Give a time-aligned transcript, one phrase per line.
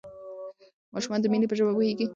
[0.93, 2.05] ماشومان د مینې په ژبه پوهیږي.